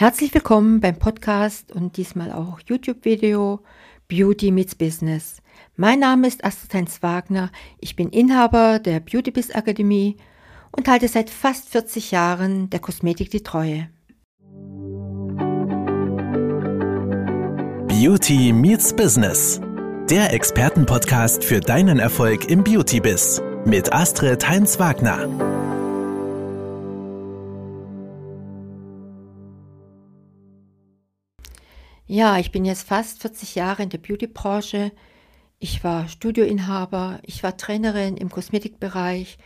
[0.00, 3.60] Herzlich willkommen beim Podcast und diesmal auch YouTube-Video
[4.08, 5.42] Beauty meets Business.
[5.76, 7.50] Mein Name ist Astrid Heinz Wagner.
[7.80, 10.16] Ich bin Inhaber der Beauty Biz Akademie
[10.72, 13.90] und halte seit fast 40 Jahren der Kosmetik die Treue.
[17.88, 19.60] Beauty meets Business.
[20.08, 25.49] Der Expertenpodcast für deinen Erfolg im Beauty-Biz mit Astrid Heinz Wagner.
[32.12, 34.90] Ja, ich bin jetzt fast 40 Jahre in der Beauty-Branche.
[35.60, 39.38] Ich war Studioinhaber, ich war Trainerin im Kosmetikbereich,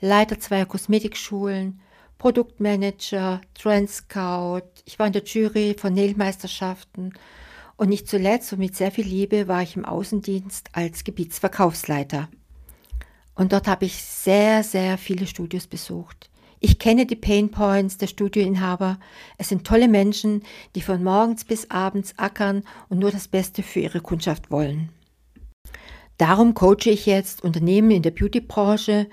[0.00, 1.80] Leiter zweier Kosmetikschulen,
[2.18, 4.64] Produktmanager, Trend Scout.
[4.84, 7.14] Ich war in der Jury von Nailmeisterschaften
[7.76, 12.28] und nicht zuletzt und mit sehr viel Liebe war ich im Außendienst als Gebietsverkaufsleiter.
[13.36, 16.30] Und dort habe ich sehr, sehr viele Studios besucht.
[16.60, 18.98] Ich kenne die Pain Points der Studioinhaber.
[19.36, 20.42] Es sind tolle Menschen,
[20.74, 24.90] die von morgens bis abends ackern und nur das Beste für ihre Kundschaft wollen.
[26.16, 29.08] Darum coache ich jetzt Unternehmen in der Beautybranche,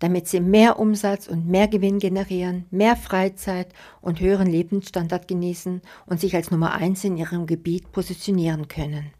[0.00, 6.20] damit sie mehr Umsatz und mehr Gewinn generieren, mehr Freizeit und höheren Lebensstandard genießen und
[6.20, 9.12] sich als Nummer eins in ihrem Gebiet positionieren können.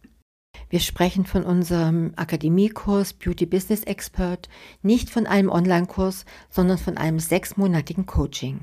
[0.70, 4.48] Wir sprechen von unserem Akademiekurs Beauty Business Expert,
[4.82, 8.60] nicht von einem Online-Kurs, sondern von einem sechsmonatigen Coaching.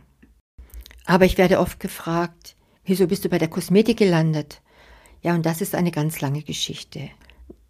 [1.05, 4.61] Aber ich werde oft gefragt, wieso bist du bei der Kosmetik gelandet?
[5.21, 7.09] Ja, und das ist eine ganz lange Geschichte.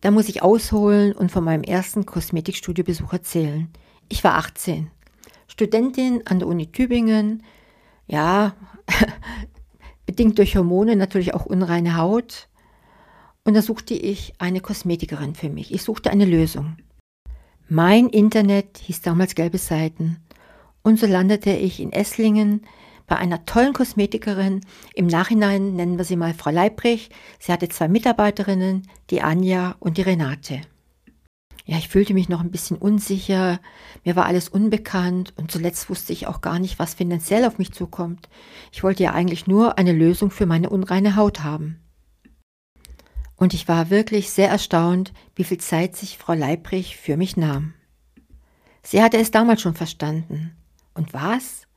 [0.02, 3.70] Da muss ich ausholen und von meinem ersten Kosmetikstudiobesuch erzählen.
[4.08, 4.92] Ich war 18,
[5.48, 7.42] Studentin an der Uni Tübingen,
[8.06, 8.56] ja,
[10.06, 12.50] bedingt durch Hormone natürlich auch unreine Haut,
[13.48, 15.74] und da suchte ich eine Kosmetikerin für mich.
[15.74, 16.76] Ich suchte eine Lösung.
[17.70, 20.18] Mein Internet hieß damals Gelbe Seiten.
[20.84, 22.64] Und so landete ich in Esslingen
[23.08, 24.66] bei einer tollen Kosmetikerin.
[24.94, 27.10] Im Nachhinein nennen wir sie mal Frau Leibrich.
[27.40, 30.60] Sie hatte zwei Mitarbeiterinnen, die Anja und die Renate.
[31.64, 33.62] Ja, ich fühlte mich noch ein bisschen unsicher,
[34.04, 37.72] mir war alles unbekannt und zuletzt wusste ich auch gar nicht, was finanziell auf mich
[37.72, 38.28] zukommt.
[38.74, 41.82] Ich wollte ja eigentlich nur eine Lösung für meine unreine Haut haben.
[43.38, 47.74] Und ich war wirklich sehr erstaunt, wie viel Zeit sich Frau Leibrich für mich nahm.
[48.84, 50.56] Sie hatte es damals schon verstanden.
[50.94, 51.68] Und was?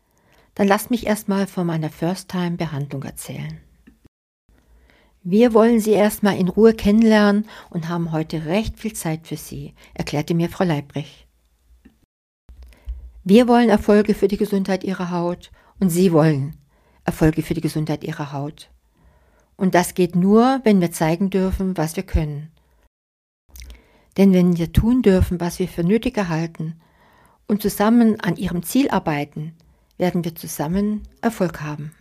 [0.54, 3.60] Dann lasst mich erstmal von meiner First-Time-Behandlung erzählen.
[5.22, 9.74] Wir wollen Sie erstmal in Ruhe kennenlernen und haben heute recht viel Zeit für Sie,
[9.92, 11.26] erklärte mir Frau Leibrich.
[13.22, 16.56] Wir wollen Erfolge für die Gesundheit Ihrer Haut und Sie wollen
[17.04, 18.70] Erfolge für die Gesundheit Ihrer Haut.
[19.60, 22.50] Und das geht nur, wenn wir zeigen dürfen, was wir können.
[24.16, 26.80] Denn wenn wir tun dürfen, was wir für nötig erhalten
[27.46, 29.54] und zusammen an ihrem Ziel arbeiten,
[29.98, 31.92] werden wir zusammen Erfolg haben.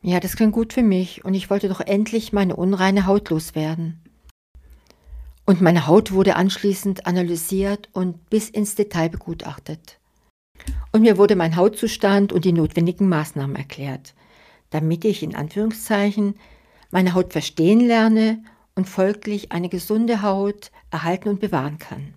[0.00, 4.00] Ja, das klingt gut für mich und ich wollte doch endlich meine unreine Haut loswerden.
[5.44, 9.98] Und meine Haut wurde anschließend analysiert und bis ins Detail begutachtet.
[10.92, 14.14] Und mir wurde mein Hautzustand und die notwendigen Maßnahmen erklärt
[14.76, 16.34] damit ich in Anführungszeichen
[16.90, 18.42] meine Haut verstehen lerne
[18.74, 22.12] und folglich eine gesunde Haut erhalten und bewahren kann.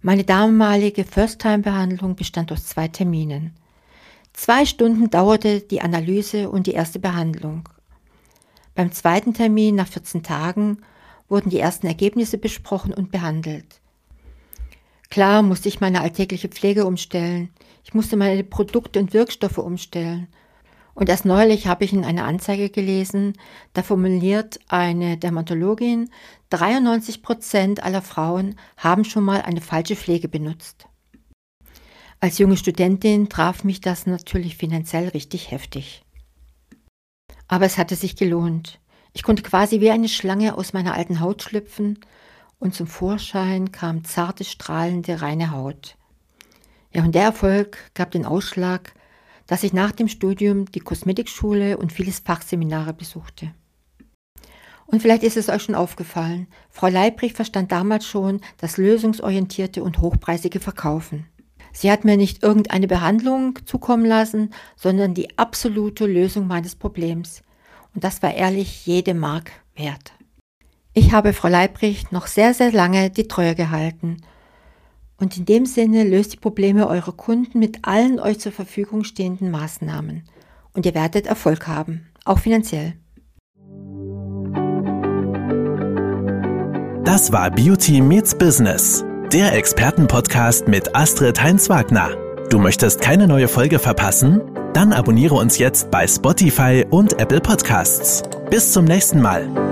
[0.00, 3.54] Meine damalige First-Time-Behandlung bestand aus zwei Terminen.
[4.32, 7.68] Zwei Stunden dauerte die Analyse und die erste Behandlung.
[8.74, 10.78] Beim zweiten Termin nach 14 Tagen
[11.28, 13.80] wurden die ersten Ergebnisse besprochen und behandelt.
[15.10, 17.50] Klar musste ich meine alltägliche Pflege umstellen,
[17.84, 20.26] ich musste meine Produkte und Wirkstoffe umstellen
[20.94, 23.34] und erst neulich habe ich in einer Anzeige gelesen,
[23.72, 26.10] da formuliert eine Dermatologin,
[26.50, 30.86] 93 Prozent aller Frauen haben schon mal eine falsche Pflege benutzt.
[32.20, 36.04] Als junge Studentin traf mich das natürlich finanziell richtig heftig.
[37.48, 38.78] Aber es hatte sich gelohnt.
[39.12, 41.98] Ich konnte quasi wie eine Schlange aus meiner alten Haut schlüpfen
[42.58, 45.96] und zum Vorschein kam zarte, strahlende, reine Haut.
[46.92, 48.94] Ja, und der Erfolg gab den Ausschlag,
[49.52, 53.52] dass ich nach dem Studium die Kosmetikschule und vieles Fachseminare besuchte.
[54.86, 59.98] Und vielleicht ist es euch schon aufgefallen, Frau Leibrich verstand damals schon das lösungsorientierte und
[59.98, 61.26] hochpreisige Verkaufen.
[61.74, 67.42] Sie hat mir nicht irgendeine Behandlung zukommen lassen, sondern die absolute Lösung meines Problems.
[67.94, 70.14] Und das war ehrlich jede Mark wert.
[70.94, 74.22] Ich habe Frau Leibrich noch sehr, sehr lange die Treue gehalten
[75.22, 79.52] und in dem Sinne löst die Probleme eurer Kunden mit allen euch zur Verfügung stehenden
[79.52, 80.24] Maßnahmen.
[80.74, 82.94] Und ihr werdet Erfolg haben, auch finanziell.
[87.04, 92.10] Das war Beauty Meets Business, der Expertenpodcast mit Astrid Heinz-Wagner.
[92.50, 94.40] Du möchtest keine neue Folge verpassen?
[94.72, 98.22] Dann abonniere uns jetzt bei Spotify und Apple Podcasts.
[98.50, 99.71] Bis zum nächsten Mal.